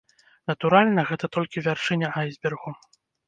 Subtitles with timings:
[0.51, 2.75] Натуральна, гэта толькі вяршыня айсбергу.